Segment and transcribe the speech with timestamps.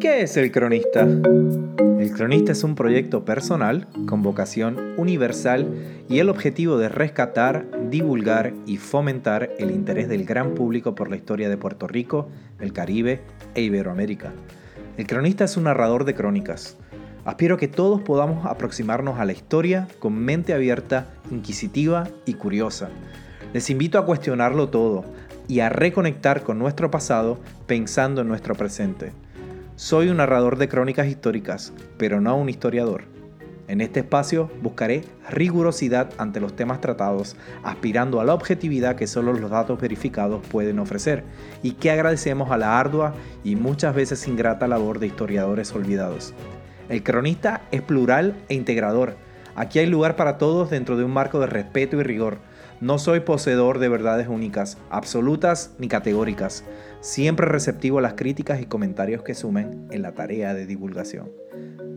[0.00, 1.02] ¿Qué es el cronista?
[1.02, 5.68] El cronista es un proyecto personal con vocación universal
[6.08, 11.16] y el objetivo de rescatar, divulgar y fomentar el interés del gran público por la
[11.16, 13.20] historia de Puerto Rico, el Caribe
[13.54, 14.32] e Iberoamérica.
[14.96, 16.76] El cronista es un narrador de crónicas.
[17.24, 22.88] Aspiro que todos podamos aproximarnos a la historia con mente abierta, inquisitiva y curiosa.
[23.52, 25.04] Les invito a cuestionarlo todo,
[25.50, 29.10] y a reconectar con nuestro pasado pensando en nuestro presente.
[29.74, 33.02] Soy un narrador de crónicas históricas, pero no un historiador.
[33.66, 37.34] En este espacio buscaré rigurosidad ante los temas tratados,
[37.64, 41.24] aspirando a la objetividad que solo los datos verificados pueden ofrecer
[41.64, 46.32] y que agradecemos a la ardua y muchas veces ingrata labor de historiadores olvidados.
[46.88, 49.16] El cronista es plural e integrador.
[49.60, 52.38] Aquí hay lugar para todos dentro de un marco de respeto y rigor.
[52.80, 56.64] No soy poseedor de verdades únicas, absolutas ni categóricas,
[57.02, 61.30] siempre receptivo a las críticas y comentarios que sumen en la tarea de divulgación.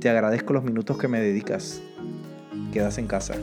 [0.02, 1.82] Te agradezco los minutos que me dedicas.
[2.74, 3.36] Quedas en casa.